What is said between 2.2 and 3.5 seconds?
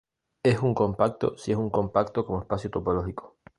como espacio topológico.